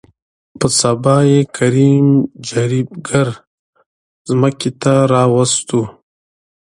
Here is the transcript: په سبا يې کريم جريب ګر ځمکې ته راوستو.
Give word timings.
په 0.59 0.67
سبا 0.81 1.15
يې 1.31 1.39
کريم 1.57 2.07
جريب 2.49 2.89
ګر 3.07 3.27
ځمکې 4.29 4.71
ته 4.81 4.93
راوستو. 5.13 5.81